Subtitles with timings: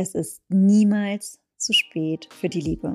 [0.00, 2.94] Es ist niemals zu spät für die Liebe.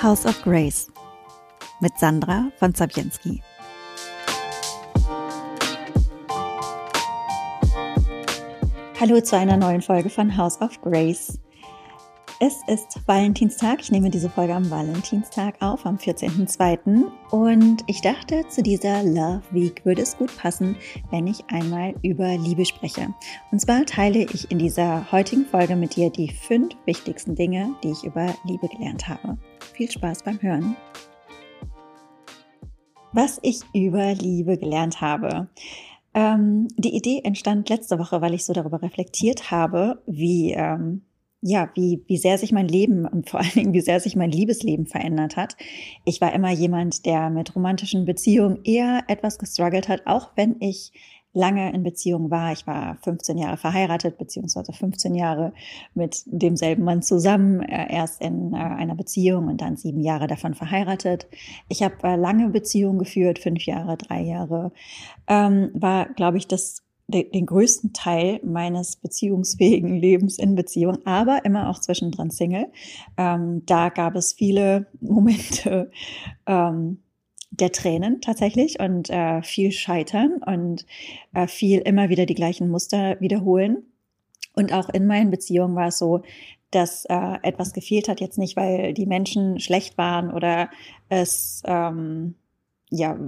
[0.00, 0.86] House of Grace
[1.80, 3.42] mit Sandra von Zabienski.
[9.00, 11.41] Hallo zu einer neuen Folge von House of Grace.
[12.44, 13.78] Es ist Valentinstag.
[13.82, 17.04] Ich nehme diese Folge am Valentinstag auf, am 14.02.
[17.30, 20.74] Und ich dachte, zu dieser Love Week würde es gut passen,
[21.12, 23.14] wenn ich einmal über Liebe spreche.
[23.52, 27.92] Und zwar teile ich in dieser heutigen Folge mit dir die fünf wichtigsten Dinge, die
[27.92, 29.38] ich über Liebe gelernt habe.
[29.74, 30.74] Viel Spaß beim Hören.
[33.12, 35.48] Was ich über Liebe gelernt habe.
[36.12, 41.02] Ähm, die Idee entstand letzte Woche, weil ich so darüber reflektiert habe, wie ähm,
[41.42, 44.30] ja, wie, wie sehr sich mein Leben und vor allen Dingen, wie sehr sich mein
[44.30, 45.56] Liebesleben verändert hat.
[46.04, 50.92] Ich war immer jemand, der mit romantischen Beziehungen eher etwas gestruggelt hat, auch wenn ich
[51.34, 52.52] lange in Beziehung war.
[52.52, 55.54] Ich war 15 Jahre verheiratet, beziehungsweise 15 Jahre
[55.94, 60.54] mit demselben Mann zusammen, äh, erst in äh, einer Beziehung und dann sieben Jahre davon
[60.54, 61.26] verheiratet.
[61.68, 64.72] Ich habe äh, lange Beziehungen geführt, fünf Jahre, drei Jahre.
[65.26, 71.70] Ähm, war, glaube ich, das den größten Teil meines beziehungsfähigen Lebens in Beziehung, aber immer
[71.70, 72.66] auch zwischendrin Single.
[73.16, 75.90] Ähm, da gab es viele Momente
[76.46, 76.98] ähm,
[77.50, 80.86] der Tränen tatsächlich und äh, viel Scheitern und
[81.34, 83.84] äh, viel immer wieder die gleichen Muster wiederholen.
[84.54, 86.22] Und auch in meinen Beziehungen war es so,
[86.70, 90.70] dass äh, etwas gefehlt hat, jetzt nicht, weil die Menschen schlecht waren oder
[91.08, 92.34] es ähm,
[92.92, 93.18] ja,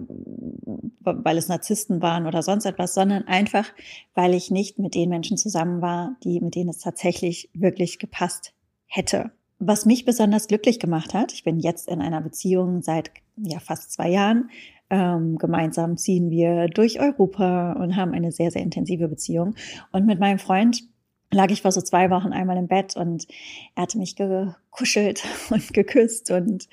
[1.00, 3.66] weil es Narzissten waren oder sonst etwas, sondern einfach,
[4.14, 8.52] weil ich nicht mit den Menschen zusammen war, die, mit denen es tatsächlich wirklich gepasst
[8.86, 9.30] hätte.
[9.58, 13.90] Was mich besonders glücklich gemacht hat, ich bin jetzt in einer Beziehung seit ja, fast
[13.90, 14.50] zwei Jahren.
[14.90, 19.54] Ähm, gemeinsam ziehen wir durch Europa und haben eine sehr, sehr intensive Beziehung.
[19.92, 20.82] Und mit meinem Freund
[21.30, 23.26] lag ich vor so zwei Wochen einmal im Bett und
[23.74, 26.68] er hatte mich gekuschelt und geküsst und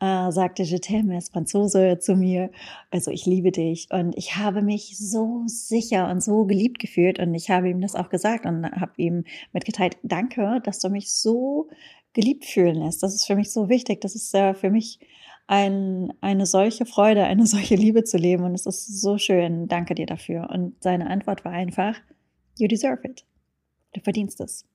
[0.00, 2.50] äh, sagte, je t'aime, es Franzose zu mir.
[2.90, 3.88] Also ich liebe dich.
[3.90, 7.94] Und ich habe mich so sicher und so geliebt gefühlt und ich habe ihm das
[7.94, 11.68] auch gesagt und habe ihm mitgeteilt, danke, dass du mich so
[12.12, 13.02] geliebt fühlen lässt.
[13.02, 14.00] Das ist für mich so wichtig.
[14.02, 15.00] Das ist äh, für mich
[15.46, 19.68] ein, eine solche Freude, eine solche Liebe zu leben und es ist so schön.
[19.68, 20.50] Danke dir dafür.
[20.50, 21.96] Und seine Antwort war einfach,
[22.58, 23.24] you deserve it.
[23.92, 24.66] Du verdienst es.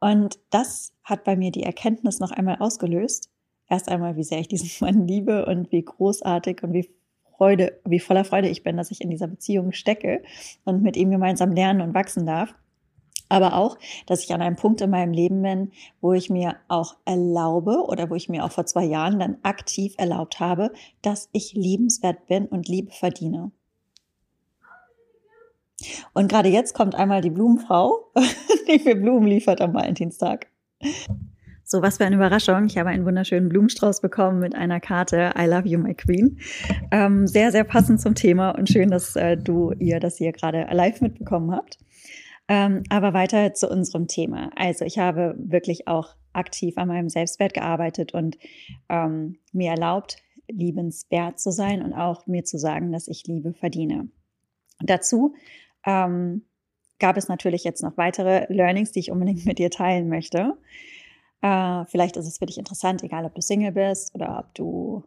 [0.00, 3.30] Und das hat bei mir die Erkenntnis noch einmal ausgelöst.
[3.68, 6.90] Erst einmal, wie sehr ich diesen Mann liebe und wie großartig und wie
[7.36, 10.22] Freude, wie voller Freude ich bin, dass ich in dieser Beziehung stecke
[10.64, 12.54] und mit ihm gemeinsam lernen und wachsen darf.
[13.30, 15.70] Aber auch, dass ich an einem Punkt in meinem Leben bin,
[16.00, 19.94] wo ich mir auch erlaube oder wo ich mir auch vor zwei Jahren dann aktiv
[19.98, 23.52] erlaubt habe, dass ich liebenswert bin und Liebe verdiene.
[26.12, 28.12] Und gerade jetzt kommt einmal die Blumenfrau,
[28.68, 30.46] die mir Blumen liefert am Valentinstag.
[31.64, 32.66] So, was für eine Überraschung.
[32.66, 36.40] Ich habe einen wunderschönen Blumenstrauß bekommen mit einer Karte I love you, my queen.
[36.90, 40.66] Ähm, sehr, sehr passend zum Thema und schön, dass äh, du ihr das hier gerade
[40.72, 41.78] live mitbekommen habt.
[42.48, 44.50] Ähm, aber weiter zu unserem Thema.
[44.56, 48.36] Also ich habe wirklich auch aktiv an meinem Selbstwert gearbeitet und
[48.88, 50.16] ähm, mir erlaubt,
[50.48, 54.08] liebenswert zu sein und auch mir zu sagen, dass ich Liebe verdiene.
[54.80, 55.34] dazu
[55.84, 56.42] ähm,
[56.98, 60.56] gab es natürlich jetzt noch weitere Learnings, die ich unbedingt mit dir teilen möchte.
[61.42, 65.04] Äh, vielleicht ist es für dich interessant, egal ob du Single bist oder ob du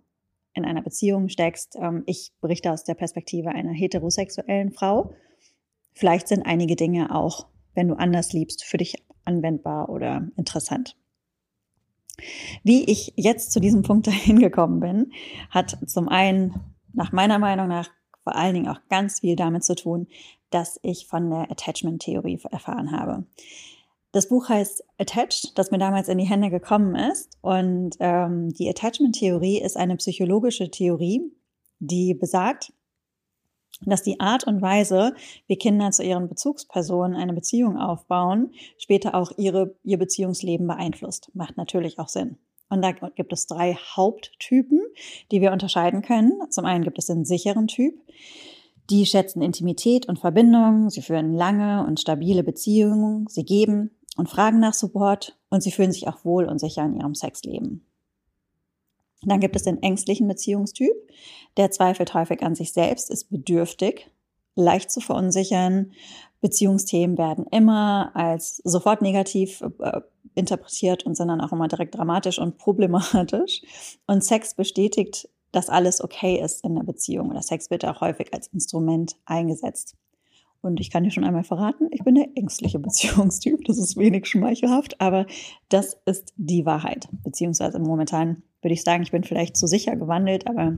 [0.54, 1.76] in einer Beziehung steckst.
[1.80, 5.14] Ähm, ich berichte aus der Perspektive einer heterosexuellen Frau.
[5.94, 8.96] Vielleicht sind einige Dinge auch, wenn du anders liebst, für dich
[9.26, 10.96] anwendbar oder interessant.
[12.64, 15.12] Wie ich jetzt zu diesem Punkt dahin gekommen bin,
[15.50, 16.56] hat zum einen
[16.94, 17.90] nach meiner Meinung nach
[18.24, 20.08] vor allen Dingen auch ganz viel damit zu tun,
[20.50, 23.26] dass ich von der Attachment-Theorie erfahren habe.
[24.12, 27.32] Das Buch heißt Attached, das mir damals in die Hände gekommen ist.
[27.42, 31.22] Und ähm, die Attachment-Theorie ist eine psychologische Theorie,
[31.80, 32.72] die besagt,
[33.82, 35.16] dass die Art und Weise,
[35.48, 41.32] wie Kinder zu ihren Bezugspersonen eine Beziehung aufbauen, später auch ihre, ihr Beziehungsleben beeinflusst.
[41.34, 42.38] Macht natürlich auch Sinn.
[42.74, 44.82] Und da gibt es drei Haupttypen,
[45.32, 46.34] die wir unterscheiden können.
[46.50, 47.94] Zum einen gibt es den sicheren Typ.
[48.90, 54.60] Die schätzen Intimität und Verbindung, sie führen lange und stabile Beziehungen, sie geben und fragen
[54.60, 57.86] nach Support und sie fühlen sich auch wohl und sicher in ihrem Sexleben.
[59.22, 60.96] Dann gibt es den ängstlichen Beziehungstyp,
[61.58, 64.10] der zweifelt häufig an sich selbst, ist bedürftig,
[64.56, 65.92] leicht zu verunsichern.
[66.44, 70.02] Beziehungsthemen werden immer als sofort negativ äh,
[70.36, 73.62] interpretiert und sind dann auch immer direkt dramatisch und problematisch.
[74.06, 77.30] Und Sex bestätigt dass alles okay ist in der Beziehung.
[77.30, 79.96] Oder Sex wird auch häufig als Instrument eingesetzt.
[80.62, 83.64] Und ich kann dir schon einmal verraten, ich bin der ängstliche Beziehungstyp.
[83.66, 85.28] Das ist wenig schmeichelhaft, aber
[85.70, 87.08] das ist die Wahrheit.
[87.24, 90.78] Beziehungsweise momentan würde ich sagen, ich bin vielleicht zu sicher gewandelt, aber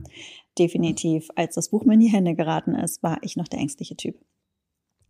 [0.58, 3.96] definitiv, als das Buch mir in die Hände geraten ist, war ich noch der ängstliche
[3.96, 4.16] Typ.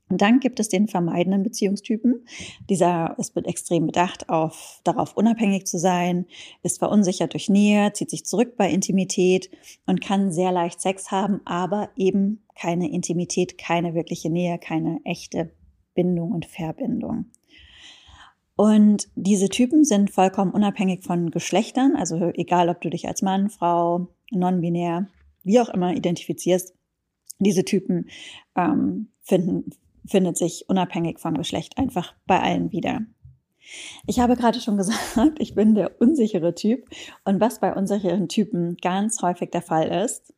[0.08, 2.24] Und dann gibt es den vermeidenden Beziehungstypen.
[2.70, 6.26] Dieser ist extrem bedacht auf, darauf unabhängig zu sein,
[6.62, 9.50] ist verunsichert durch Nähe, zieht sich zurück bei Intimität
[9.84, 15.50] und kann sehr leicht Sex haben, aber eben keine Intimität, keine wirkliche Nähe, keine echte
[15.94, 17.26] Bindung und Verbindung.
[18.54, 23.50] Und diese Typen sind vollkommen unabhängig von Geschlechtern, also egal, ob du dich als Mann,
[23.50, 25.08] Frau, non-binär,
[25.42, 26.74] wie auch immer identifizierst,
[27.38, 28.08] diese Typen
[28.56, 29.70] ähm, finden,
[30.06, 33.00] findet sich unabhängig vom Geschlecht einfach bei allen wieder.
[34.06, 36.88] Ich habe gerade schon gesagt, ich bin der unsichere Typ
[37.24, 40.32] und was bei unsicheren Typen ganz häufig der Fall ist,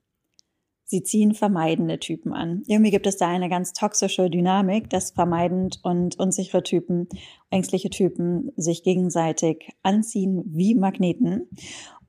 [0.89, 2.63] sie ziehen vermeidende Typen an.
[2.67, 7.09] Irgendwie gibt es da eine ganz toxische Dynamik, dass vermeidend und unsichere Typen,
[7.51, 11.51] ängstliche Typen sich gegenseitig anziehen wie Magneten.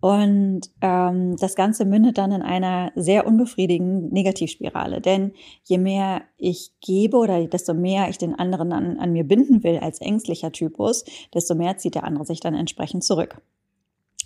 [0.01, 5.01] Und ähm, das Ganze mündet dann in einer sehr unbefriedigenden Negativspirale.
[5.01, 9.63] Denn je mehr ich gebe oder desto mehr ich den anderen an, an mir binden
[9.63, 11.03] will als ängstlicher Typus,
[11.33, 13.41] desto mehr zieht der andere sich dann entsprechend zurück.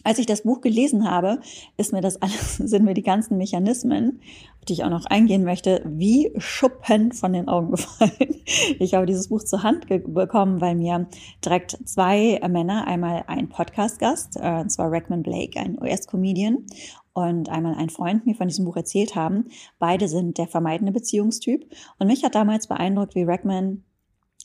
[0.04, 1.40] Als ich das Buch gelesen habe,
[1.78, 4.20] ist mir das alles, sind mir die ganzen Mechanismen,
[4.60, 8.42] auf die ich auch noch eingehen möchte, wie Schuppen von den Augen gefallen.
[8.80, 11.08] Ich habe dieses Buch zur Hand bekommen, weil mir
[11.44, 16.66] direkt zwei Männer, einmal ein Podcast-Gast, äh, und zwar Rackman Blake, ein US-Comedian,
[17.14, 19.46] und einmal ein Freund mir von diesem Buch erzählt haben.
[19.78, 21.72] Beide sind der vermeidende Beziehungstyp.
[22.00, 23.84] Und mich hat damals beeindruckt, wie Rackman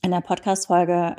[0.03, 1.15] in der Podcast-Folge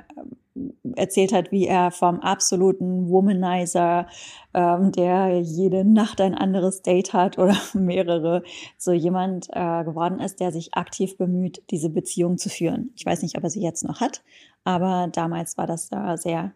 [0.97, 4.07] erzählt hat, wie er vom absoluten Womanizer,
[4.55, 8.43] ähm, der jede Nacht ein anderes Date hat oder mehrere,
[8.79, 12.93] so jemand äh, geworden ist, der sich aktiv bemüht, diese Beziehung zu führen.
[12.97, 14.23] Ich weiß nicht, ob er sie jetzt noch hat,
[14.65, 16.53] aber damals war das äh, sehr,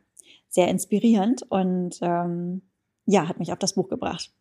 [0.48, 2.62] sehr inspirierend und ähm,
[3.06, 4.32] ja, hat mich auf das Buch gebracht.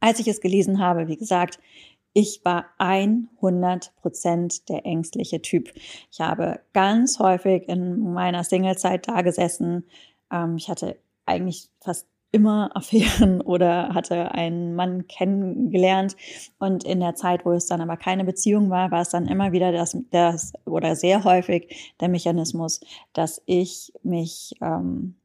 [0.00, 1.58] Als ich es gelesen habe, wie gesagt,
[2.14, 5.72] ich war 100 Prozent der ängstliche Typ.
[6.10, 9.84] Ich habe ganz häufig in meiner Singlezeit da gesessen.
[10.30, 10.96] Ähm, ich hatte
[11.26, 16.16] eigentlich fast immer Affären oder hatte einen Mann kennengelernt.
[16.58, 19.50] Und in der Zeit, wo es dann aber keine Beziehung war, war es dann immer
[19.50, 22.80] wieder das, das oder sehr häufig der Mechanismus,
[23.12, 25.16] dass ich mich ähm,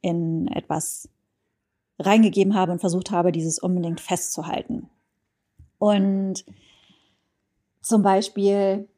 [0.00, 1.10] in etwas
[1.98, 4.88] reingegeben habe und versucht habe, dieses unbedingt festzuhalten.
[5.78, 6.44] Und
[7.82, 8.88] zum Beispiel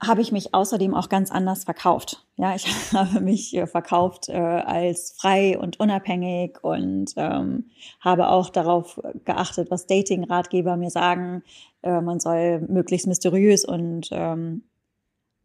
[0.00, 2.24] habe ich mich außerdem auch ganz anders verkauft.
[2.36, 7.70] Ja, ich habe mich äh, verkauft äh, als frei und unabhängig und ähm,
[8.00, 11.42] habe auch darauf geachtet, was Dating-Ratgeber mir sagen.
[11.82, 14.67] Äh, man soll möglichst mysteriös und ähm,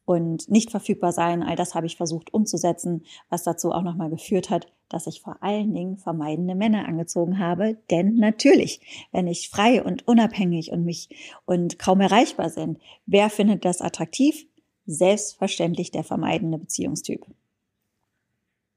[0.06, 1.44] und nicht verfügbar sein.
[1.44, 5.42] All das habe ich versucht umzusetzen, was dazu auch nochmal geführt hat, dass ich vor
[5.42, 7.78] allen Dingen vermeidende Männer angezogen habe.
[7.90, 11.10] Denn natürlich, wenn ich frei und unabhängig und mich
[11.46, 14.46] und kaum erreichbar sind, wer findet das attraktiv?
[14.86, 17.26] Selbstverständlich der vermeidende Beziehungstyp.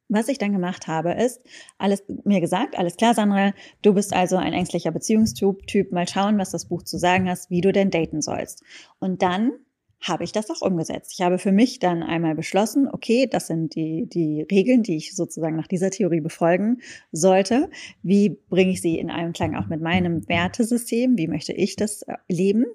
[0.08, 1.40] Was ich dann gemacht habe, ist
[1.78, 3.52] alles mir gesagt, alles klar, Sandra,
[3.82, 7.50] du bist also ein ängstlicher Beziehungstyp, Typ, mal schauen, was das Buch zu sagen hast,
[7.50, 8.62] wie du denn daten sollst.
[9.00, 9.50] Und dann
[10.00, 11.12] habe ich das auch umgesetzt.
[11.14, 15.16] Ich habe für mich dann einmal beschlossen, okay, das sind die, die Regeln, die ich
[15.16, 16.78] sozusagen nach dieser Theorie befolgen
[17.12, 17.70] sollte.
[18.02, 21.16] Wie bringe ich sie in Einklang auch mit meinem Wertesystem?
[21.16, 22.66] Wie möchte ich das äh, leben?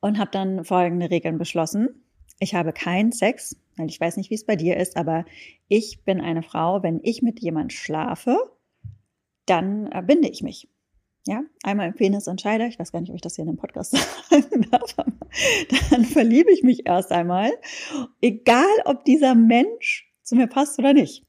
[0.00, 2.04] Und habe dann folgende Regeln beschlossen.
[2.38, 5.24] Ich habe keinen Sex, weil ich weiß nicht, wie es bei dir ist, aber
[5.66, 8.36] ich bin eine Frau, wenn ich mit jemand schlafe,
[9.46, 10.68] dann äh, binde ich mich.
[11.28, 13.58] Ja, einmal im Penis entscheide, ich weiß gar nicht, ob ich das hier in einem
[13.58, 13.90] Podcast
[14.30, 14.94] sagen darf,
[15.90, 17.52] dann verliebe ich mich erst einmal,
[18.22, 21.26] egal ob dieser Mensch zu mir passt oder nicht.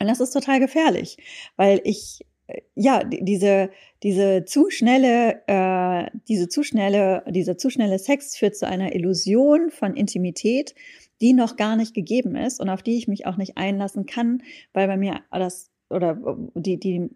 [0.00, 1.16] Und das ist total gefährlich,
[1.56, 3.70] weil ich äh, ja diese
[4.04, 9.72] diese zu schnelle äh, diese zu schnelle dieser zu schnelle Sex führt zu einer Illusion
[9.72, 10.76] von Intimität,
[11.20, 14.44] die noch gar nicht gegeben ist und auf die ich mich auch nicht einlassen kann,
[14.72, 16.16] weil bei mir das oder
[16.54, 17.10] die die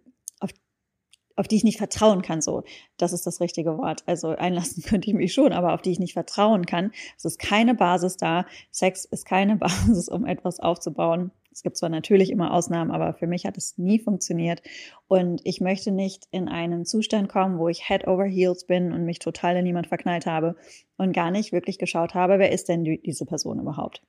[1.37, 2.64] auf die ich nicht vertrauen kann, so.
[2.97, 4.03] Das ist das richtige Wort.
[4.07, 6.93] Also einlassen könnte ich mich schon, aber auf die ich nicht vertrauen kann.
[7.17, 8.47] Es ist keine Basis da.
[8.71, 11.31] Sex ist keine Basis, um etwas aufzubauen.
[11.53, 14.61] Es gibt zwar natürlich immer Ausnahmen, aber für mich hat es nie funktioniert.
[15.07, 19.05] Und ich möchte nicht in einen Zustand kommen, wo ich head over heels bin und
[19.05, 20.57] mich total in jemand verknallt habe
[20.97, 24.03] und gar nicht wirklich geschaut habe, wer ist denn die, diese Person überhaupt.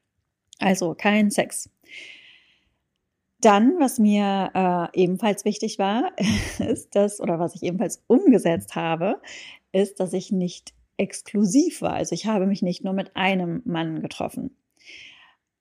[0.58, 1.70] Also kein Sex.
[3.41, 6.11] Dann, was mir äh, ebenfalls wichtig war,
[6.59, 9.21] ist das, oder was ich ebenfalls umgesetzt habe,
[9.71, 11.93] ist, dass ich nicht exklusiv war.
[11.93, 14.55] Also ich habe mich nicht nur mit einem Mann getroffen.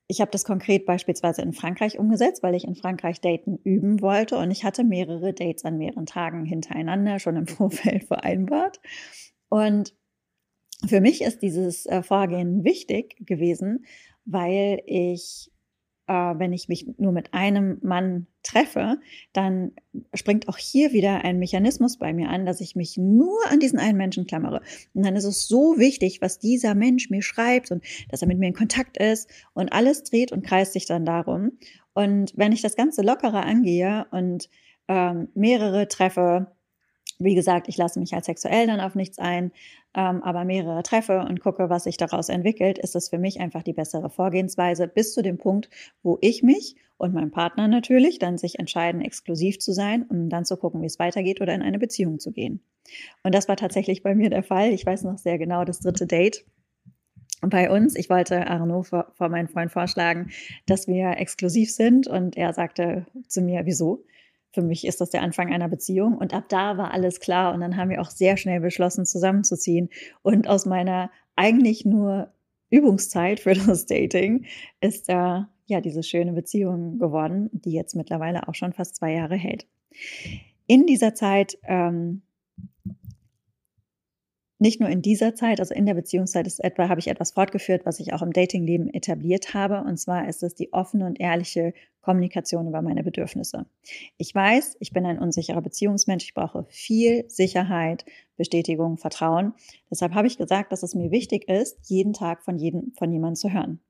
[0.07, 4.37] Ich habe das konkret beispielsweise in Frankreich umgesetzt, weil ich in Frankreich Daten üben wollte
[4.37, 8.81] und ich hatte mehrere Dates an mehreren Tagen hintereinander schon im Vorfeld vereinbart.
[9.49, 9.95] Und
[10.87, 13.87] für mich ist dieses äh, Vorgehen wichtig gewesen,
[14.27, 15.51] weil ich
[16.07, 18.99] äh, wenn ich mich nur mit einem Mann treffe,
[19.33, 19.73] dann
[20.13, 23.79] springt auch hier wieder ein Mechanismus bei mir an, dass ich mich nur an diesen
[23.79, 24.61] einen Menschen klammere.
[24.93, 28.39] Und dann ist es so wichtig, was dieser Mensch mir schreibt und dass er mit
[28.39, 31.53] mir in Kontakt ist und alles dreht und kreist sich dann darum.
[31.95, 34.51] Und wenn ich das Ganze lockerer angehe und
[34.89, 36.54] ähm, mehrere treffe,
[37.25, 39.53] wie gesagt, ich lasse mich als sexuell dann auf nichts ein,
[39.95, 43.63] ähm, aber mehrere treffe und gucke, was sich daraus entwickelt, ist es für mich einfach
[43.63, 45.71] die bessere Vorgehensweise bis zu dem Punkt,
[46.03, 50.45] wo ich mich und mein Partner natürlich dann sich entscheiden, exklusiv zu sein, um dann
[50.45, 52.61] zu gucken, wie es weitergeht oder in eine Beziehung zu gehen.
[53.23, 54.71] Und das war tatsächlich bei mir der Fall.
[54.71, 56.45] Ich weiß noch sehr genau das dritte Date
[57.41, 57.97] bei uns.
[57.97, 60.31] Ich wollte Arnaud vor, vor meinen Freund vorschlagen,
[60.67, 64.05] dass wir exklusiv sind und er sagte zu mir, wieso?
[64.55, 66.17] Für mich ist das der Anfang einer Beziehung.
[66.17, 67.53] Und ab da war alles klar.
[67.53, 69.91] Und dann haben wir auch sehr schnell beschlossen, zusammenzuziehen.
[70.23, 72.33] Und aus meiner eigentlich nur
[72.71, 74.47] Übungszeit für das Dating
[74.81, 79.35] ist äh, ja diese schöne Beziehung geworden, die jetzt mittlerweile auch schon fast zwei Jahre
[79.35, 79.67] hält.
[80.67, 82.23] In dieser Zeit ähm,
[84.59, 87.85] nicht nur in dieser Zeit, also in der Beziehungszeit ist etwa, habe ich etwas fortgeführt,
[87.85, 89.83] was ich auch im Datingleben etabliert habe.
[89.83, 93.67] Und zwar ist es die offene und ehrliche Kommunikation über meine Bedürfnisse.
[94.17, 96.25] Ich weiß, ich bin ein unsicherer Beziehungsmensch.
[96.25, 98.05] Ich brauche viel Sicherheit,
[98.37, 99.55] Bestätigung, Vertrauen.
[99.91, 103.37] Deshalb habe ich gesagt, dass es mir wichtig ist, jeden Tag von jedem, von jemandem
[103.37, 103.81] zu hören.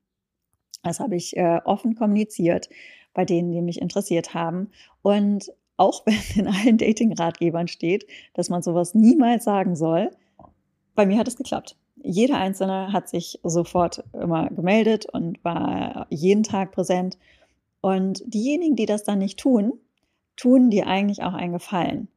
[0.81, 2.69] Das habe ich äh, offen kommuniziert
[3.13, 4.71] bei denen, die mich interessiert haben.
[5.01, 10.11] Und auch wenn in allen Dating-Ratgebern steht, dass man sowas niemals sagen soll,
[10.95, 11.77] bei mir hat es geklappt.
[12.01, 17.17] Jeder Einzelne hat sich sofort immer gemeldet und war jeden Tag präsent.
[17.81, 19.73] Und diejenigen, die das dann nicht tun,
[20.35, 22.07] tun dir eigentlich auch einen Gefallen,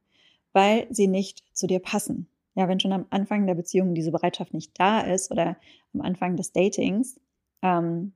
[0.53, 2.29] weil sie nicht zu dir passen.
[2.55, 5.57] Ja, wenn schon am Anfang der Beziehung diese Bereitschaft nicht da ist oder
[5.95, 7.21] am Anfang des Datings,
[7.63, 8.13] ähm,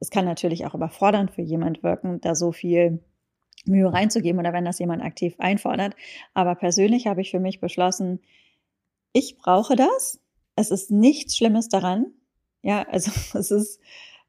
[0.00, 3.00] es kann natürlich auch überfordernd für jemand wirken, da so viel
[3.64, 5.94] Mühe reinzugeben oder wenn das jemand aktiv einfordert.
[6.34, 8.20] Aber persönlich habe ich für mich beschlossen,
[9.14, 10.20] ich brauche das.
[10.56, 12.12] Es ist nichts Schlimmes daran.
[12.60, 13.80] Ja, also es ist,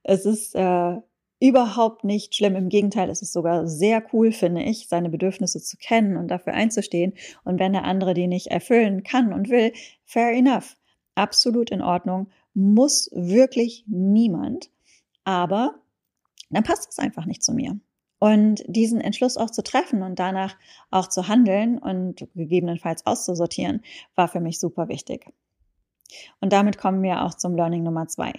[0.04, 0.98] es ist äh,
[1.42, 2.56] überhaupt nicht schlimm.
[2.56, 6.54] Im Gegenteil, es ist sogar sehr cool, finde ich, seine Bedürfnisse zu kennen und dafür
[6.54, 7.14] einzustehen.
[7.44, 9.74] Und wenn der andere die nicht erfüllen kann und will,
[10.06, 10.78] fair enough.
[11.16, 12.30] Absolut in Ordnung.
[12.54, 14.70] Muss wirklich niemand.
[15.24, 15.76] Aber
[16.50, 17.80] dann passt es einfach nicht zu mir.
[18.20, 20.56] Und diesen Entschluss auch zu treffen und danach
[20.90, 23.82] auch zu handeln und gegebenenfalls auszusortieren,
[24.16, 25.28] war für mich super wichtig.
[26.40, 28.34] Und damit kommen wir auch zum Learning Nummer zwei.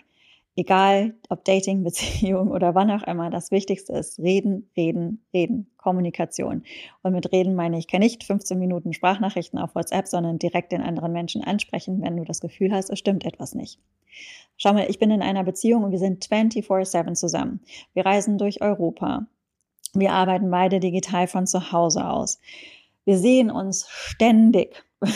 [0.58, 6.64] Egal, ob Dating, Beziehung oder wann auch immer, das Wichtigste ist reden, reden, reden, Kommunikation.
[7.02, 11.12] Und mit reden meine ich nicht 15 Minuten Sprachnachrichten auf WhatsApp, sondern direkt den anderen
[11.12, 13.78] Menschen ansprechen, wenn du das Gefühl hast, es stimmt etwas nicht.
[14.56, 17.60] Schau mal, ich bin in einer Beziehung und wir sind 24-7 zusammen.
[17.92, 19.26] Wir reisen durch Europa.
[20.00, 22.40] Wir arbeiten beide digital von zu Hause aus.
[23.04, 24.84] Wir sehen uns ständig,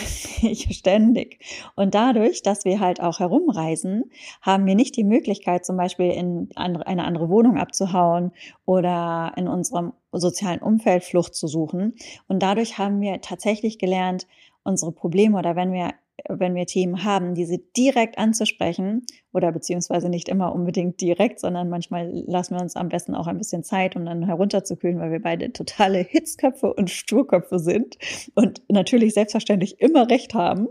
[0.71, 1.39] ständig.
[1.75, 4.11] Und dadurch, dass wir halt auch herumreisen,
[4.41, 8.31] haben wir nicht die Möglichkeit, zum Beispiel in eine andere Wohnung abzuhauen
[8.65, 11.95] oder in unserem sozialen Umfeld Flucht zu suchen.
[12.27, 14.25] Und dadurch haben wir tatsächlich gelernt,
[14.63, 15.93] unsere Probleme oder wenn wir
[16.29, 22.09] wenn wir Themen haben, diese direkt anzusprechen oder beziehungsweise nicht immer unbedingt direkt, sondern manchmal
[22.27, 25.51] lassen wir uns am besten auch ein bisschen Zeit, um dann herunterzukühlen, weil wir beide
[25.53, 27.97] totale Hitzköpfe und Sturköpfe sind
[28.35, 30.67] und natürlich selbstverständlich immer recht haben.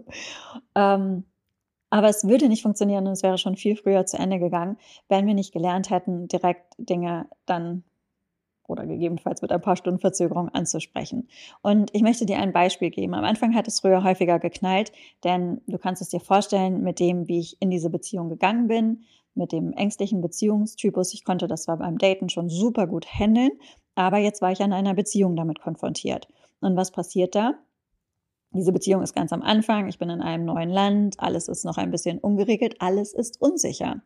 [0.74, 1.24] Ähm,
[1.90, 4.76] aber es würde nicht funktionieren und es wäre schon viel früher zu Ende gegangen,
[5.08, 7.82] wenn wir nicht gelernt hätten, direkt Dinge dann
[8.70, 11.28] oder gegebenenfalls mit ein paar Stunden Verzögerung anzusprechen.
[11.62, 13.14] Und ich möchte dir ein Beispiel geben.
[13.14, 14.92] Am Anfang hat es früher häufiger geknallt,
[15.24, 19.04] denn du kannst es dir vorstellen, mit dem, wie ich in diese Beziehung gegangen bin,
[19.34, 21.14] mit dem ängstlichen Beziehungstypus.
[21.14, 23.52] Ich konnte das zwar beim Daten schon super gut handeln,
[23.94, 26.28] aber jetzt war ich an einer Beziehung damit konfrontiert.
[26.60, 27.54] Und was passiert da?
[28.52, 31.78] Diese Beziehung ist ganz am Anfang, ich bin in einem neuen Land, alles ist noch
[31.78, 34.02] ein bisschen ungeregelt, alles ist unsicher.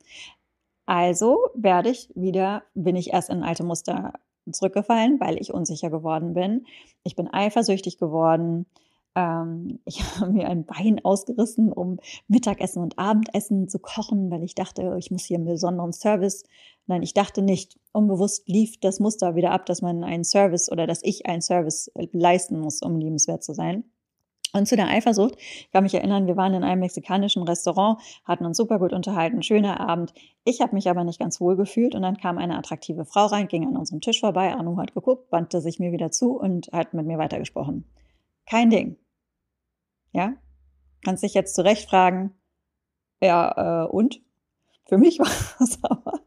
[0.87, 4.13] Also werde ich wieder, bin ich erst in alte Muster
[4.51, 6.67] zurückgefallen, weil ich unsicher geworden bin.
[7.03, 8.67] Ich bin eifersüchtig geworden.
[9.15, 11.99] Ähm, ich habe mir ein Bein ausgerissen, um
[12.29, 16.45] Mittagessen und Abendessen zu kochen, weil ich dachte, ich muss hier einen besonderen Service.
[16.87, 17.79] Nein, ich dachte nicht.
[17.93, 21.91] Unbewusst lief das Muster wieder ab, dass man einen Service oder dass ich einen Service
[22.13, 23.85] leisten muss, um liebenswert zu sein.
[24.55, 28.47] Und zu der Eifersucht, ich kann mich erinnern, wir waren in einem mexikanischen Restaurant, hatten
[28.47, 30.15] uns super gut unterhalten, schöner Abend.
[30.45, 33.49] Ich habe mich aber nicht ganz wohl gefühlt und dann kam eine attraktive Frau rein,
[33.49, 36.95] ging an unserem Tisch vorbei, Anu hat geguckt, wandte sich mir wieder zu und hat
[36.95, 37.85] mit mir weitergesprochen.
[38.47, 38.97] Kein Ding.
[40.13, 40.35] Ja?
[41.05, 42.33] Kannst dich jetzt zurecht fragen,
[43.21, 44.21] ja, äh, und?
[44.87, 46.21] Für mich war das aber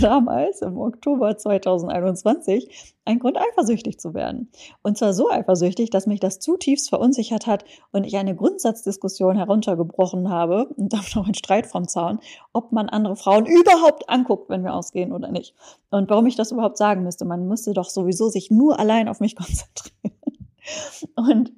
[0.00, 4.50] damals im Oktober 2021 ein Grund, eifersüchtig zu werden.
[4.82, 10.28] Und zwar so eifersüchtig, dass mich das zutiefst verunsichert hat und ich eine Grundsatzdiskussion heruntergebrochen
[10.28, 12.20] habe und damit noch ein Streit vom Zaun,
[12.52, 15.54] ob man andere Frauen überhaupt anguckt, wenn wir ausgehen oder nicht.
[15.90, 17.24] Und warum ich das überhaupt sagen müsste.
[17.24, 20.12] Man müsste doch sowieso sich nur allein auf mich konzentrieren.
[21.16, 21.52] Und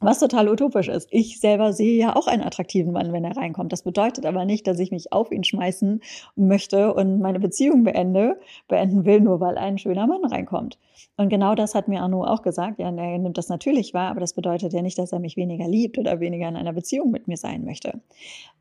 [0.00, 1.08] was total utopisch ist.
[1.10, 3.72] Ich selber sehe ja auch einen attraktiven Mann, wenn er reinkommt.
[3.72, 6.00] Das bedeutet aber nicht, dass ich mich auf ihn schmeißen
[6.36, 8.38] möchte und meine Beziehung beende,
[8.68, 10.78] beenden will, nur weil ein schöner Mann reinkommt.
[11.16, 12.78] Und genau das hat mir Arno auch gesagt.
[12.78, 15.66] Ja, er nimmt das natürlich wahr, aber das bedeutet ja nicht, dass er mich weniger
[15.66, 18.00] liebt oder weniger in einer Beziehung mit mir sein möchte.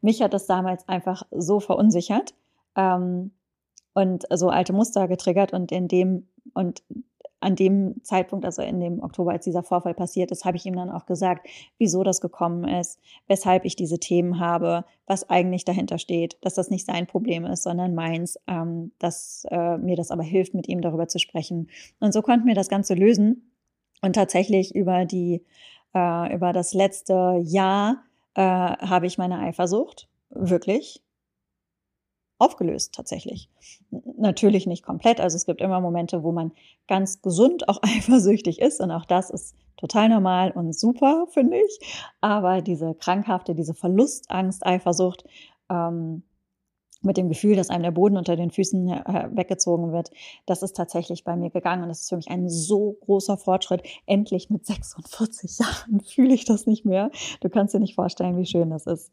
[0.02, 2.34] Mich hat das damals einfach so verunsichert
[2.76, 3.32] ähm,
[3.94, 6.82] und so alte Muster getriggert und in dem und
[7.40, 10.76] an dem Zeitpunkt, also in dem Oktober, als dieser Vorfall passiert ist, habe ich ihm
[10.76, 16.00] dann auch gesagt, wieso das gekommen ist, weshalb ich diese Themen habe, was eigentlich dahinter
[16.00, 20.24] steht, dass das nicht sein Problem ist, sondern meins, ähm, dass äh, mir das aber
[20.24, 21.70] hilft, mit ihm darüber zu sprechen.
[22.00, 23.52] Und so konnten wir das Ganze lösen.
[24.02, 25.44] Und tatsächlich über die,
[25.94, 28.04] äh, über das letzte Jahr
[28.36, 31.02] äh, habe ich meine Eifersucht wirklich
[32.40, 33.50] aufgelöst tatsächlich.
[34.18, 36.52] Natürlich nicht komplett, also es gibt immer Momente, wo man
[36.88, 41.80] ganz gesund auch eifersüchtig ist und auch das ist total normal und super, finde ich.
[42.22, 45.26] Aber diese krankhafte, diese Verlustangst, Eifersucht,
[45.70, 46.24] ähm,
[47.02, 50.10] mit dem Gefühl, dass einem der Boden unter den Füßen weggezogen wird,
[50.46, 53.84] das ist tatsächlich bei mir gegangen und das ist für mich ein so großer Fortschritt.
[54.06, 57.12] Endlich mit 46 Jahren fühle ich das nicht mehr.
[57.42, 59.12] Du kannst dir nicht vorstellen, wie schön das ist.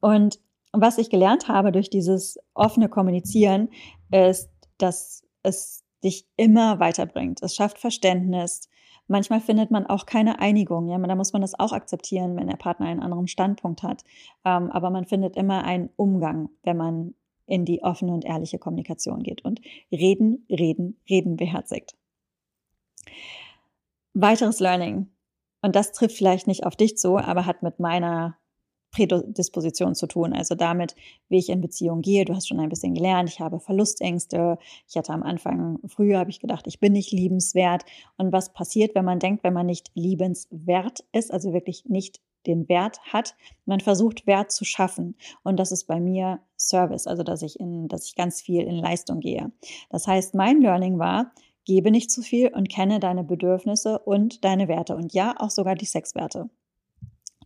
[0.00, 0.38] Und
[0.74, 3.68] und was ich gelernt habe durch dieses offene Kommunizieren,
[4.10, 7.40] ist, dass es dich immer weiterbringt.
[7.44, 8.68] Es schafft Verständnis.
[9.06, 10.88] Manchmal findet man auch keine Einigung.
[10.88, 14.02] Ja, da muss man das auch akzeptieren, wenn der Partner einen anderen Standpunkt hat.
[14.44, 17.14] Ähm, aber man findet immer einen Umgang, wenn man
[17.46, 19.60] in die offene und ehrliche Kommunikation geht und
[19.92, 21.94] reden, reden, reden beherzigt.
[24.12, 25.06] Weiteres Learning.
[25.62, 28.38] Und das trifft vielleicht nicht auf dich zu, aber hat mit meiner
[28.94, 30.94] Prädisposition zu tun, also damit,
[31.28, 32.24] wie ich in Beziehung gehe.
[32.24, 34.58] Du hast schon ein bisschen gelernt, ich habe Verlustängste.
[34.88, 37.84] Ich hatte am Anfang, früher habe ich gedacht, ich bin nicht liebenswert.
[38.16, 42.68] Und was passiert, wenn man denkt, wenn man nicht liebenswert ist, also wirklich nicht den
[42.68, 43.34] Wert hat.
[43.64, 47.88] Man versucht Wert zu schaffen und das ist bei mir Service, also dass ich in,
[47.88, 49.50] dass ich ganz viel in Leistung gehe.
[49.88, 51.32] Das heißt, mein Learning war,
[51.64, 55.74] gebe nicht zu viel und kenne deine Bedürfnisse und deine Werte und ja, auch sogar
[55.74, 56.50] die Sexwerte.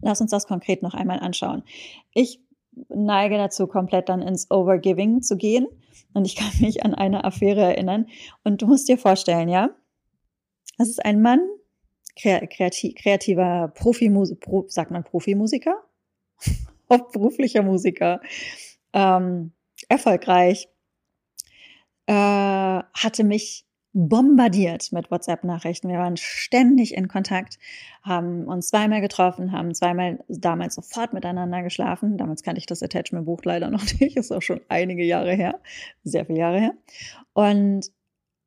[0.01, 1.63] Lass uns das konkret noch einmal anschauen.
[2.13, 2.41] Ich
[2.89, 5.67] neige dazu, komplett dann ins Overgiving zu gehen.
[6.15, 8.07] Und ich kann mich an eine Affäre erinnern.
[8.45, 9.71] Und du musst dir vorstellen, ja,
[10.79, 11.41] das ist ein Mann,
[12.17, 15.83] kreativ, kreativer Profimusiker, Pro, sagt man Profimusiker?
[16.91, 18.21] Hauptberuflicher Musiker,
[18.95, 19.53] ähm,
[19.89, 20.69] erfolgreich,
[22.07, 25.88] äh, hatte mich bombardiert mit WhatsApp-Nachrichten.
[25.88, 27.59] Wir waren ständig in Kontakt,
[28.03, 32.18] haben uns zweimal getroffen, haben zweimal damals sofort miteinander geschlafen.
[32.18, 35.61] Damals kannte ich das Attachment-Buch leider noch nicht, ist auch schon einige Jahre her,
[36.05, 36.74] sehr viele Jahre her.
[37.33, 37.90] Und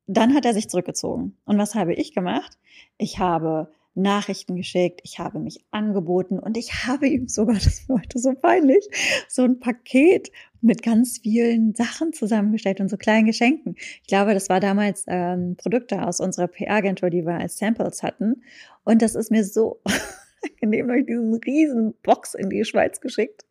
[0.08, 1.38] dann hat er sich zurückgezogen.
[1.46, 2.58] Und was habe ich gemacht?
[2.98, 8.00] Ich habe Nachrichten geschickt, ich habe mich angeboten und ich habe ihm sogar, das war
[8.00, 8.88] heute so peinlich,
[9.28, 13.76] so ein Paket mit ganz vielen Sachen zusammengestellt und so kleinen Geschenken.
[13.78, 18.44] Ich glaube, das war damals ähm, Produkte aus unserer PR-Agentur, die wir als Samples hatten.
[18.84, 19.82] Und das ist mir so
[20.62, 23.46] angenehm durch diesen riesen Box in die Schweiz geschickt.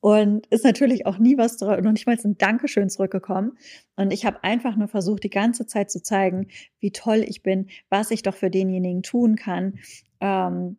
[0.00, 3.58] Und ist natürlich auch nie was, noch nicht mal ein Dankeschön zurückgekommen.
[3.96, 6.48] Und ich habe einfach nur versucht, die ganze Zeit zu zeigen,
[6.80, 9.78] wie toll ich bin, was ich doch für denjenigen tun kann,
[10.20, 10.76] ähm,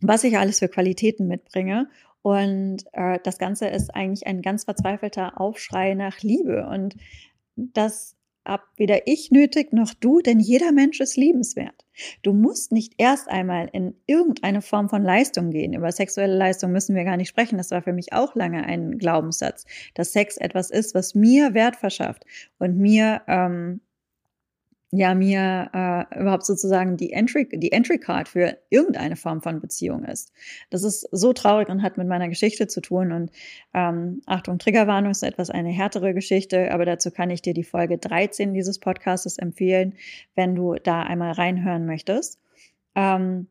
[0.00, 1.88] was ich alles für Qualitäten mitbringe.
[2.22, 6.66] Und äh, das Ganze ist eigentlich ein ganz verzweifelter Aufschrei nach Liebe.
[6.66, 6.96] Und
[7.56, 11.84] das ab weder ich nötig noch du, denn jeder Mensch ist liebenswert.
[12.22, 15.74] Du musst nicht erst einmal in irgendeine Form von Leistung gehen.
[15.74, 17.56] Über sexuelle Leistung müssen wir gar nicht sprechen.
[17.56, 21.76] Das war für mich auch lange ein Glaubenssatz, dass Sex etwas ist, was mir Wert
[21.76, 22.24] verschafft
[22.58, 23.80] und mir ähm,
[24.96, 30.04] ja mir äh, überhaupt sozusagen die Entry, die Entry Card für irgendeine Form von Beziehung
[30.04, 30.32] ist.
[30.70, 33.12] Das ist so traurig und hat mit meiner Geschichte zu tun.
[33.12, 33.30] Und
[33.72, 37.98] ähm, Achtung, Triggerwarnung ist etwas eine härtere Geschichte, aber dazu kann ich dir die Folge
[37.98, 39.94] 13 dieses Podcasts empfehlen,
[40.34, 42.40] wenn du da einmal reinhören möchtest.
[42.94, 43.48] Ähm,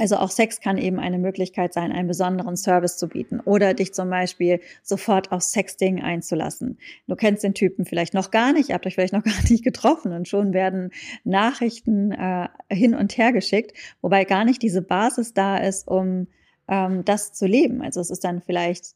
[0.00, 3.92] Also auch Sex kann eben eine Möglichkeit sein, einen besonderen Service zu bieten oder dich
[3.92, 6.78] zum Beispiel sofort auf Sexting einzulassen.
[7.08, 10.12] Du kennst den Typen vielleicht noch gar nicht, habt euch vielleicht noch gar nicht getroffen
[10.12, 10.92] und schon werden
[11.24, 16.28] Nachrichten äh, hin und her geschickt, wobei gar nicht diese Basis da ist, um
[16.68, 17.82] ähm, das zu leben.
[17.82, 18.94] Also es ist dann vielleicht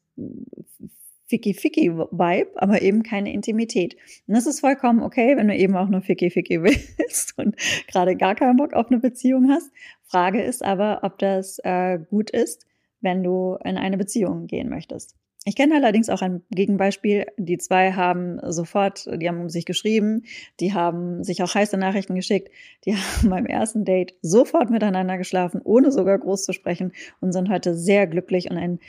[1.33, 3.95] Ficky-Ficky-Vibe, aber eben keine Intimität.
[4.27, 7.55] Und das ist vollkommen okay, wenn du eben auch nur Ficky-Ficky willst und
[7.87, 9.71] gerade gar keinen Bock auf eine Beziehung hast.
[10.03, 12.67] Frage ist aber, ob das äh, gut ist,
[13.01, 15.15] wenn du in eine Beziehung gehen möchtest.
[15.45, 17.25] Ich kenne allerdings auch ein Gegenbeispiel.
[17.37, 20.23] Die zwei haben sofort, die haben sich geschrieben,
[20.61, 22.49] die haben sich auch heiße Nachrichten geschickt,
[22.85, 27.49] die haben beim ersten Date sofort miteinander geschlafen, ohne sogar groß zu sprechen und sind
[27.49, 28.79] heute sehr glücklich und ein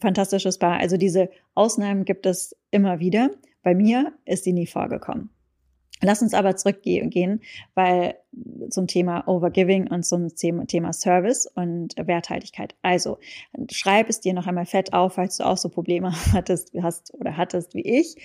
[0.00, 0.78] fantastisches Paar.
[0.78, 3.30] Also diese Ausnahmen gibt es immer wieder.
[3.62, 5.30] Bei mir ist sie nie vorgekommen.
[6.00, 7.40] Lass uns aber zurückgehen,
[7.74, 8.16] weil
[8.70, 12.74] zum Thema Overgiving und zum Thema Service und Werthaltigkeit.
[12.82, 13.18] Also
[13.70, 17.36] schreib es dir noch einmal fett auf, falls du auch so Probleme hattest, hast oder
[17.36, 18.16] hattest wie ich.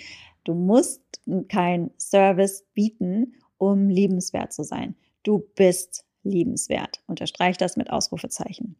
[0.43, 1.01] Du musst
[1.47, 4.95] kein Service bieten, um liebenswert zu sein.
[5.23, 7.01] Du bist liebenswert.
[7.07, 8.75] Unterstreich das mit Ausrufezeichen.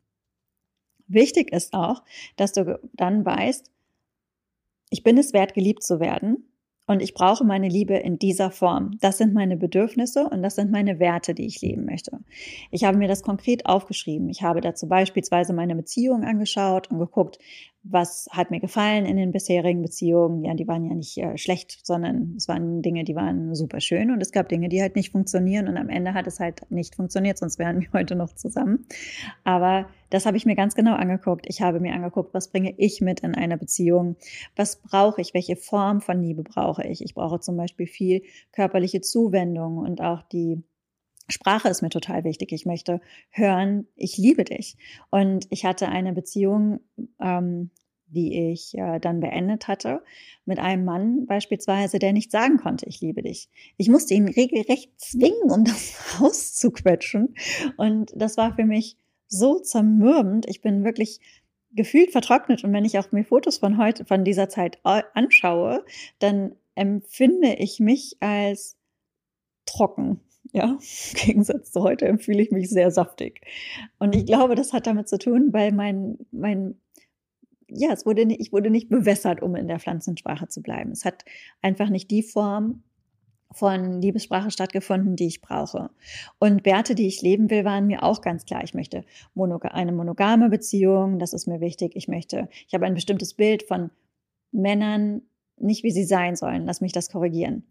[1.08, 2.04] Wichtig ist auch,
[2.36, 3.70] dass du dann weißt,
[4.90, 6.53] ich bin es wert, geliebt zu werden
[6.86, 8.98] und ich brauche meine Liebe in dieser Form.
[9.00, 12.20] Das sind meine Bedürfnisse und das sind meine Werte, die ich leben möchte.
[12.72, 14.30] Ich habe mir das konkret aufgeschrieben.
[14.30, 17.40] Ich habe dazu beispielsweise meine Beziehung angeschaut und geguckt,
[17.84, 20.44] was hat mir gefallen in den bisherigen Beziehungen.
[20.44, 24.10] Ja, die waren ja nicht äh, schlecht, sondern es waren Dinge, die waren super schön
[24.12, 26.96] und es gab Dinge, die halt nicht funktionieren und am Ende hat es halt nicht
[26.96, 28.86] funktioniert, sonst wären wir heute noch zusammen.
[29.44, 31.46] Aber das habe ich mir ganz genau angeguckt.
[31.48, 34.16] Ich habe mir angeguckt, was bringe ich mit in einer Beziehung?
[34.56, 35.34] Was brauche ich?
[35.34, 37.04] Welche Form von Liebe brauche ich?
[37.04, 38.22] Ich brauche zum Beispiel viel
[38.54, 40.64] körperliche Zuwendung und auch die
[41.30, 42.52] Sprache ist mir total wichtig.
[42.52, 44.78] Ich möchte hören, ich liebe dich.
[45.10, 46.82] Und ich hatte eine Beziehung,
[47.20, 47.72] ähm,
[48.08, 50.04] die ich äh, dann beendet hatte,
[50.46, 53.50] mit einem Mann beispielsweise, der nicht sagen konnte, ich liebe dich.
[53.78, 57.36] Ich musste ihn regelrecht zwingen, um das Haus zu quetschen.
[57.78, 60.48] Und das war für mich so zermürbend.
[60.48, 61.20] Ich bin wirklich
[61.72, 62.64] gefühlt vertrocknet.
[62.64, 65.84] Und wenn ich auch mir Fotos von heute, von dieser Zeit anschaue,
[66.20, 68.78] dann empfinde ich mich als
[69.66, 70.20] trocken.
[70.52, 70.80] Ja, im
[71.16, 73.42] Gegensatz zu heute fühle ich mich sehr saftig.
[73.98, 76.76] Und ich glaube, das hat damit zu tun, weil mein, mein,
[77.68, 80.92] ja, es wurde nicht, ich wurde nicht bewässert, um in der Pflanzensprache zu bleiben.
[80.92, 81.26] Es hat
[81.62, 82.84] einfach nicht die Form
[83.52, 85.92] von Liebessprache stattgefunden, die ich brauche.
[86.40, 88.64] Und Werte, die ich leben will, waren mir auch ganz klar.
[88.64, 91.96] Ich möchte monog eine monogame Beziehung, das ist mir wichtig.
[91.96, 93.92] Ich möchte, ich habe ein bestimmtes Bild von
[94.52, 95.22] Männern,
[95.58, 96.66] nicht wie sie sein sollen.
[96.66, 97.64] Lass mich das korrigieren.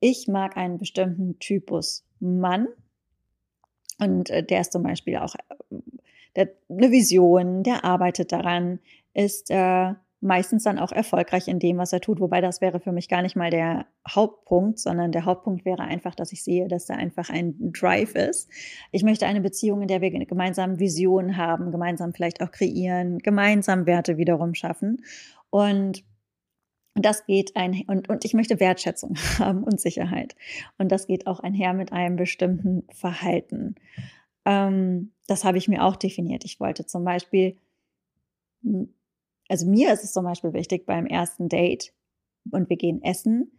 [0.00, 2.68] Ich mag einen bestimmten Typus Mann.
[3.98, 5.76] Und äh, der ist zum Beispiel auch äh,
[6.36, 8.78] der, eine Vision, der arbeitet daran,
[9.14, 12.20] ist äh, meistens dann auch erfolgreich in dem, was er tut.
[12.20, 16.14] Wobei das wäre für mich gar nicht mal der Hauptpunkt, sondern der Hauptpunkt wäre einfach,
[16.14, 18.48] dass ich sehe, dass da einfach ein Drive ist.
[18.92, 23.86] Ich möchte eine Beziehung, in der wir gemeinsam Visionen haben, gemeinsam vielleicht auch kreieren, gemeinsam
[23.86, 25.02] Werte wiederum schaffen.
[25.48, 26.04] Und
[26.94, 30.34] und das geht ein, und, und ich möchte Wertschätzung haben und Sicherheit.
[30.78, 33.76] Und das geht auch einher mit einem bestimmten Verhalten.
[34.44, 36.44] Ähm, das habe ich mir auch definiert.
[36.44, 37.56] Ich wollte zum Beispiel,
[39.48, 41.92] also mir ist es zum Beispiel wichtig, beim ersten Date
[42.50, 43.52] und wir gehen essen,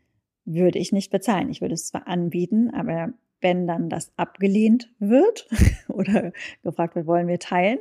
[0.43, 1.49] würde ich nicht bezahlen.
[1.49, 5.47] Ich würde es zwar anbieten, aber wenn dann das abgelehnt wird
[5.87, 7.79] oder gefragt wird, wollen wir teilen,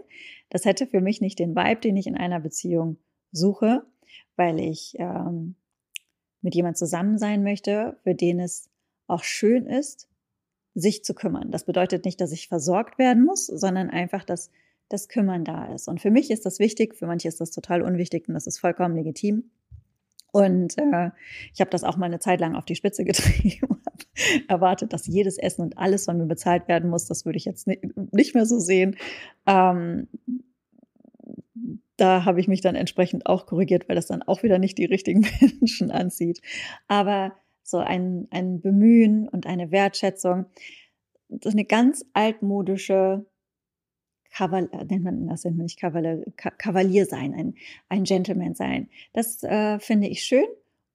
[0.48, 2.98] das hätte für mich nicht den Vibe, den ich in einer Beziehung
[3.32, 3.84] suche
[4.40, 5.54] weil ich ähm,
[6.40, 8.70] mit jemand zusammen sein möchte, für den es
[9.06, 10.08] auch schön ist,
[10.74, 11.50] sich zu kümmern.
[11.50, 14.50] Das bedeutet nicht, dass ich versorgt werden muss, sondern einfach, dass
[14.88, 15.88] das Kümmern da ist.
[15.88, 18.58] Und für mich ist das wichtig, für manche ist das total unwichtig und das ist
[18.58, 19.50] vollkommen legitim.
[20.32, 21.10] Und äh,
[21.52, 23.82] ich habe das auch mal eine Zeit lang auf die Spitze getrieben,
[24.48, 27.04] erwartet, dass jedes Essen und alles von mir bezahlt werden muss.
[27.04, 28.96] Das würde ich jetzt nicht mehr so sehen.
[29.46, 30.08] Ähm,
[32.00, 34.86] da habe ich mich dann entsprechend auch korrigiert, weil das dann auch wieder nicht die
[34.86, 35.20] richtigen
[35.60, 36.40] Menschen anzieht.
[36.88, 37.32] Aber
[37.62, 40.46] so ein, ein Bemühen und eine Wertschätzung,
[41.28, 43.26] das ist eine ganz altmodische
[44.30, 47.54] Kavalier, äh, nennt man das, nennt man nicht Kavalier, Kavalier sein, ein,
[47.88, 48.88] ein Gentleman sein.
[49.12, 50.46] Das äh, finde ich schön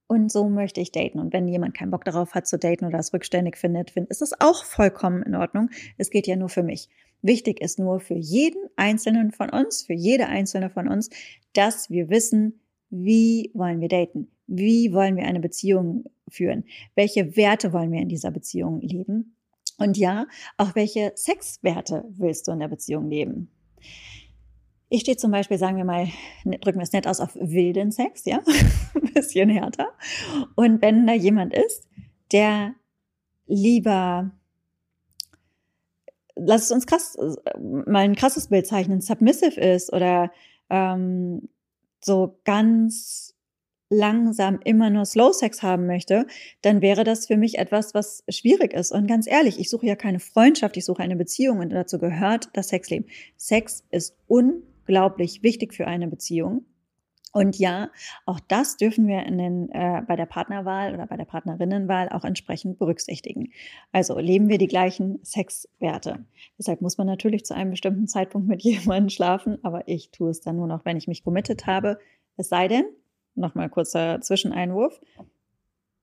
[0.06, 1.18] und so möchte ich daten.
[1.18, 4.22] Und wenn jemand keinen Bock darauf hat zu daten oder es rückständig findet, find, ist
[4.22, 5.70] es auch vollkommen in Ordnung.
[5.98, 6.88] Es geht ja nur für mich.
[7.26, 11.10] Wichtig ist nur für jeden einzelnen von uns, für jede einzelne von uns,
[11.54, 14.28] dass wir wissen, wie wollen wir daten?
[14.46, 16.64] Wie wollen wir eine Beziehung führen?
[16.94, 19.36] Welche Werte wollen wir in dieser Beziehung leben?
[19.76, 23.50] Und ja, auch welche Sexwerte willst du in der Beziehung leben?
[24.88, 26.06] Ich stehe zum Beispiel, sagen wir mal,
[26.44, 28.40] ne, drücken wir es nett aus, auf wilden Sex, ja,
[28.94, 29.88] ein bisschen härter.
[30.54, 31.88] Und wenn da jemand ist,
[32.30, 32.76] der
[33.46, 34.30] lieber,
[36.36, 37.16] lass es uns krass,
[37.58, 40.30] mal ein krasses Bild zeichnen, submissive ist oder
[40.70, 41.48] ähm,
[42.04, 43.34] so ganz
[43.88, 46.26] langsam immer nur Slow Sex haben möchte,
[46.62, 48.92] dann wäre das für mich etwas, was schwierig ist.
[48.92, 52.48] Und ganz ehrlich, ich suche ja keine Freundschaft, ich suche eine Beziehung und dazu gehört
[52.52, 53.08] das Sexleben.
[53.36, 56.64] Sex ist unglaublich wichtig für eine Beziehung.
[57.36, 57.90] Und ja,
[58.24, 62.78] auch das dürfen wir den, äh, bei der Partnerwahl oder bei der Partnerinnenwahl auch entsprechend
[62.78, 63.52] berücksichtigen.
[63.92, 66.24] Also leben wir die gleichen Sexwerte.
[66.58, 70.40] Deshalb muss man natürlich zu einem bestimmten Zeitpunkt mit jemandem schlafen, aber ich tue es
[70.40, 71.98] dann nur noch, wenn ich mich committed habe.
[72.38, 72.86] Es sei denn,
[73.34, 74.98] nochmal kurzer Zwischeneinwurf,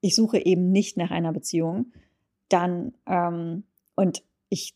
[0.01, 1.93] ich suche eben nicht nach einer Beziehung,
[2.49, 3.63] dann ähm,
[3.95, 4.75] und ich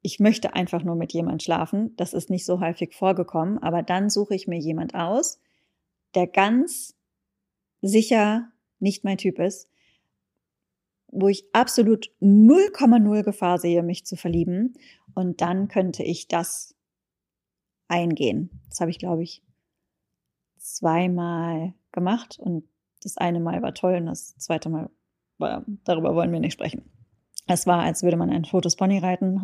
[0.00, 1.94] ich möchte einfach nur mit jemand schlafen.
[1.96, 5.38] Das ist nicht so häufig vorgekommen, aber dann suche ich mir jemand aus,
[6.18, 6.96] der ganz
[7.80, 8.50] sicher
[8.80, 9.70] nicht mein Typ ist,
[11.06, 14.74] wo ich absolut 0,0 Gefahr sehe, mich zu verlieben.
[15.14, 16.74] Und dann könnte ich das
[17.86, 18.50] eingehen.
[18.68, 19.44] Das habe ich, glaube ich,
[20.58, 22.68] zweimal gemacht und
[23.00, 24.90] das eine Mal war toll und das zweite Mal
[25.38, 26.90] war, darüber wollen wir nicht sprechen.
[27.46, 29.40] Es war, als würde man ein totes Pony reiten.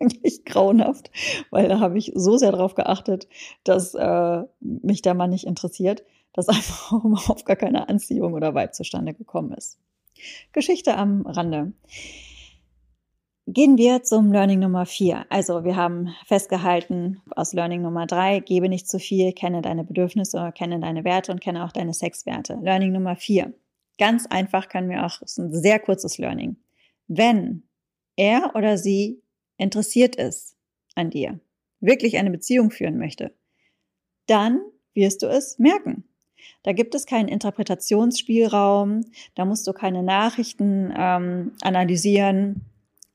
[0.00, 1.10] Eigentlich grauenhaft,
[1.50, 3.28] weil da habe ich so sehr darauf geachtet,
[3.64, 8.72] dass äh, mich der Mann nicht interessiert, dass einfach überhaupt gar keine Anziehung oder Vibe
[8.72, 9.78] zustande gekommen ist.
[10.52, 11.72] Geschichte am Rande.
[13.46, 15.26] Gehen wir zum Learning Nummer vier.
[15.28, 20.52] Also wir haben festgehalten aus Learning Nummer drei, gebe nicht zu viel, kenne deine Bedürfnisse,
[20.54, 22.58] kenne deine Werte und kenne auch deine Sexwerte.
[22.62, 23.52] Learning Nummer vier.
[23.98, 26.58] Ganz einfach können wir auch, ist ein sehr kurzes Learning.
[27.08, 27.64] Wenn
[28.14, 29.20] er oder sie
[29.60, 30.56] interessiert ist
[30.94, 31.40] an dir,
[31.80, 33.34] wirklich eine Beziehung führen möchte,
[34.26, 34.60] dann
[34.94, 36.04] wirst du es merken.
[36.62, 39.02] Da gibt es keinen Interpretationsspielraum,
[39.34, 42.66] da musst du keine Nachrichten ähm, analysieren,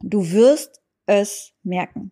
[0.02, 2.12] Du wirst es merken.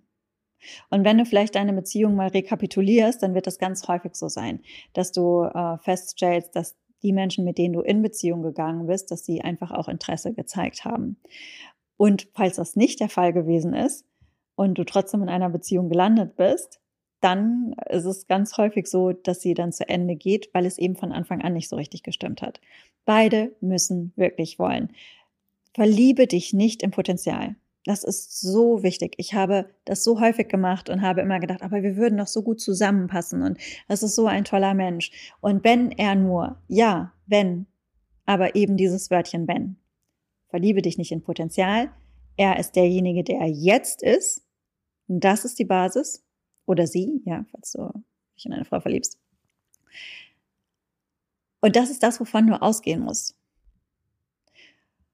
[0.90, 4.62] Und wenn du vielleicht deine Beziehung mal rekapitulierst, dann wird das ganz häufig so sein,
[4.94, 9.26] dass du äh, feststellst, dass die Menschen, mit denen du in Beziehung gegangen bist, dass
[9.26, 11.18] sie einfach auch Interesse gezeigt haben.
[11.98, 14.06] Und falls das nicht der Fall gewesen ist
[14.56, 16.80] und du trotzdem in einer Beziehung gelandet bist,
[17.22, 20.96] dann ist es ganz häufig so, dass sie dann zu Ende geht, weil es eben
[20.96, 22.60] von Anfang an nicht so richtig gestimmt hat.
[23.06, 24.92] Beide müssen wirklich wollen.
[25.74, 27.56] Verliebe dich nicht im Potenzial.
[27.86, 29.16] Das ist so wichtig.
[29.18, 32.42] Ich habe das so häufig gemacht und habe immer gedacht, aber wir würden doch so
[32.42, 35.12] gut zusammenpassen und das ist so ein toller Mensch.
[35.42, 37.68] Und wenn er nur, ja, wenn,
[38.26, 39.78] aber eben dieses Wörtchen wenn.
[40.48, 41.90] Verliebe dich nicht in Potenzial.
[42.38, 44.43] Er ist derjenige, der er jetzt ist.
[45.20, 46.24] Das ist die Basis.
[46.66, 47.92] Oder sie, ja, falls du
[48.36, 49.20] dich in eine Frau verliebst.
[51.62, 53.36] Und das ist das, wovon du ausgehen musst.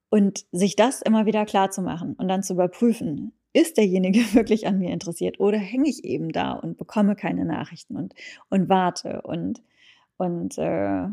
[0.09, 4.67] Und sich das immer wieder klar zu machen und dann zu überprüfen, ist derjenige wirklich
[4.67, 8.15] an mir interessiert oder hänge ich eben da und bekomme keine Nachrichten und,
[8.49, 9.61] und warte und,
[10.17, 11.07] und äh,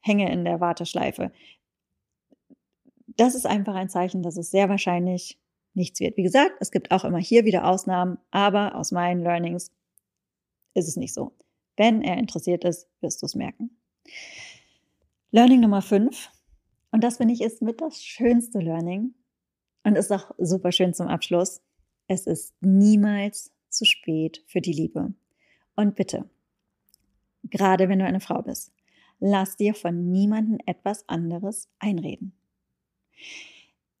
[0.00, 1.32] hänge in der Warteschleife.
[3.06, 5.38] Das ist einfach ein Zeichen, dass es sehr wahrscheinlich
[5.74, 6.16] nichts wird.
[6.16, 9.72] Wie gesagt, es gibt auch immer hier wieder Ausnahmen, aber aus meinen Learnings
[10.74, 11.32] ist es nicht so.
[11.76, 13.70] Wenn er interessiert ist, wirst du es merken.
[15.30, 16.30] Learning Nummer 5.
[16.92, 19.14] Und das finde ich ist mit das schönste Learning
[19.82, 21.60] und ist auch super schön zum Abschluss.
[22.06, 25.12] Es ist niemals zu spät für die Liebe.
[25.74, 26.30] Und bitte,
[27.42, 28.72] gerade wenn du eine Frau bist,
[29.18, 32.32] lass dir von niemandem etwas anderes einreden.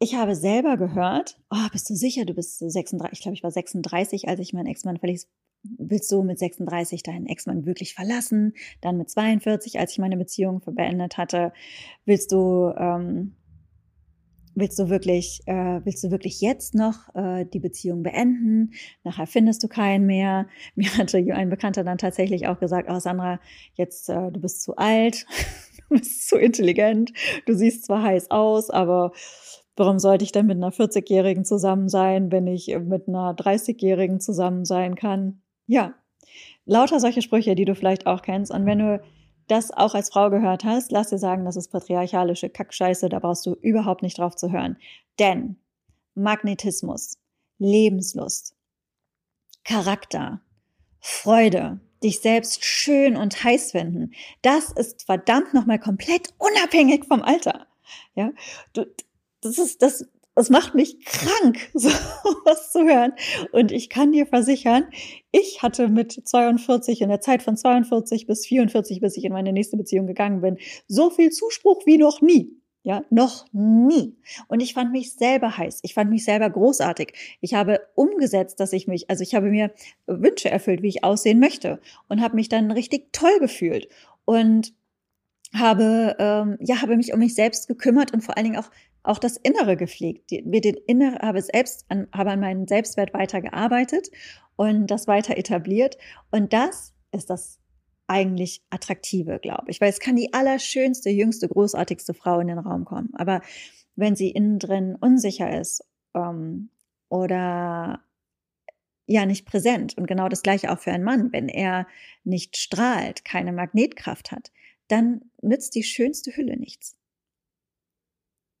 [0.04, 3.50] Ich habe selber gehört, oh, bist du sicher, du bist 36, ich glaube, ich war
[3.50, 5.30] 36, als ich meinen Ex-Mann verließ,
[5.78, 8.52] willst du mit 36 deinen Ex-Mann wirklich verlassen?
[8.82, 11.54] Dann mit 42, als ich meine Beziehung beendet hatte,
[12.04, 13.34] willst du, ähm,
[14.54, 18.72] willst du wirklich, äh, willst du wirklich jetzt noch äh, die Beziehung beenden?
[19.04, 20.48] Nachher findest du keinen mehr.
[20.74, 23.40] Mir hatte ein Bekannter dann tatsächlich auch gesagt, oh Sandra,
[23.72, 25.24] jetzt, äh, du bist zu alt,
[25.88, 27.10] du bist zu intelligent,
[27.46, 29.12] du siehst zwar heiß aus, aber
[29.76, 34.64] Warum sollte ich denn mit einer 40-Jährigen zusammen sein, wenn ich mit einer 30-Jährigen zusammen
[34.64, 35.42] sein kann?
[35.66, 35.94] Ja,
[36.64, 38.52] lauter solche Sprüche, die du vielleicht auch kennst.
[38.52, 39.02] Und wenn du
[39.48, 43.44] das auch als Frau gehört hast, lass dir sagen, das ist patriarchalische Kackscheiße, da brauchst
[43.46, 44.78] du überhaupt nicht drauf zu hören.
[45.18, 45.56] Denn
[46.14, 47.18] Magnetismus,
[47.58, 48.54] Lebenslust,
[49.64, 50.40] Charakter,
[51.00, 57.66] Freude, dich selbst schön und heiß finden, das ist verdammt nochmal komplett unabhängig vom Alter.
[58.14, 58.30] Ja,
[58.72, 58.86] du,
[59.44, 61.88] das ist, das es macht mich krank, so
[62.44, 63.12] was zu hören.
[63.52, 64.86] Und ich kann dir versichern,
[65.30, 69.52] ich hatte mit 42, in der Zeit von 42 bis 44, bis ich in meine
[69.52, 72.60] nächste Beziehung gegangen bin, so viel Zuspruch wie noch nie.
[72.86, 74.14] Ja, noch nie.
[74.46, 75.80] Und ich fand mich selber heiß.
[75.84, 77.14] Ich fand mich selber großartig.
[77.40, 79.72] Ich habe umgesetzt, dass ich mich, also ich habe mir
[80.06, 83.88] Wünsche erfüllt, wie ich aussehen möchte und habe mich dann richtig toll gefühlt
[84.26, 84.74] und
[85.54, 88.70] habe ähm, ja habe mich um mich selbst gekümmert und vor allen Dingen auch
[89.04, 90.32] auch das Innere gepflegt.
[90.44, 94.08] Mir den Innere habe selbst an, habe an meinem Selbstwert weiter gearbeitet
[94.56, 95.98] und das weiter etabliert.
[96.30, 97.60] Und das ist das
[98.06, 99.80] eigentlich attraktive, glaube ich.
[99.80, 103.10] Weil es kann die allerschönste, jüngste, großartigste Frau in den Raum kommen.
[103.14, 103.42] Aber
[103.94, 106.70] wenn sie innen drin unsicher ist ähm,
[107.08, 108.02] oder
[109.06, 111.86] ja nicht präsent und genau das gleiche auch für einen Mann, wenn er
[112.24, 114.50] nicht strahlt, keine Magnetkraft hat,
[114.88, 116.96] dann nützt die schönste Hülle nichts.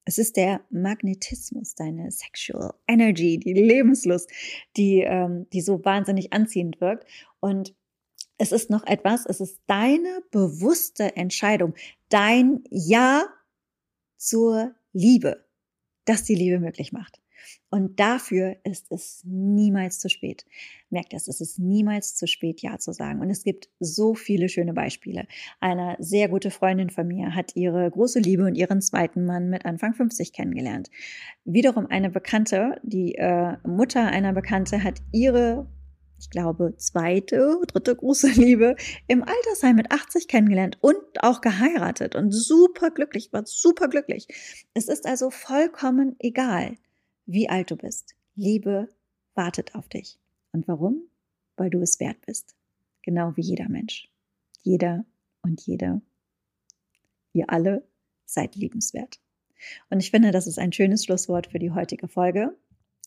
[0.04, 4.30] Es ist der Magnetismus, deine Sexual Energy, die Lebenslust,
[4.76, 7.06] die, ähm, die so wahnsinnig anziehend wirkt.
[7.40, 7.74] Und
[8.36, 11.74] es ist noch etwas, es ist deine bewusste Entscheidung,
[12.08, 13.24] dein Ja
[14.16, 15.46] zur Liebe,
[16.04, 17.23] das die Liebe möglich macht.
[17.70, 20.44] Und dafür ist es niemals zu spät.
[20.90, 23.20] Merkt es, es ist niemals zu spät, Ja zu sagen.
[23.20, 25.26] Und es gibt so viele schöne Beispiele.
[25.60, 29.64] Eine sehr gute Freundin von mir hat ihre große Liebe und ihren zweiten Mann mit
[29.64, 30.90] Anfang 50 kennengelernt.
[31.44, 35.66] Wiederum eine Bekannte, die äh, Mutter einer Bekannte hat ihre
[36.24, 38.76] ich glaube, zweite, dritte große Liebe
[39.08, 44.26] im Altersheim mit 80 kennengelernt und auch geheiratet und super glücklich, war super glücklich.
[44.74, 46.76] Es ist also vollkommen egal,
[47.26, 48.14] wie alt du bist.
[48.34, 48.88] Liebe
[49.34, 50.18] wartet auf dich.
[50.52, 51.02] Und warum?
[51.56, 52.54] Weil du es wert bist.
[53.02, 54.08] Genau wie jeder Mensch.
[54.62, 55.04] Jeder
[55.42, 56.00] und jede.
[57.32, 57.86] Ihr alle
[58.24, 59.20] seid liebenswert.
[59.90, 62.56] Und ich finde, das ist ein schönes Schlusswort für die heutige Folge.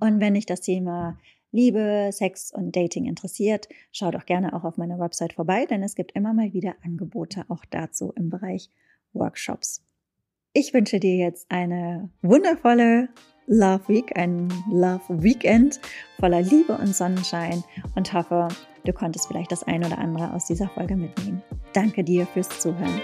[0.00, 1.18] Und wenn dich das Thema
[1.54, 5.94] Liebe, Sex und Dating interessiert, schau doch gerne auch auf meiner Website vorbei, denn es
[5.94, 8.70] gibt immer mal wieder Angebote auch dazu im Bereich
[9.12, 9.80] Workshops.
[10.52, 13.08] Ich wünsche dir jetzt eine wundervolle
[13.46, 15.80] Love Week, ein Love Weekend
[16.18, 17.62] voller Liebe und Sonnenschein
[17.94, 18.48] und hoffe,
[18.84, 21.40] du konntest vielleicht das ein oder andere aus dieser Folge mitnehmen.
[21.72, 23.00] Danke dir fürs Zuhören.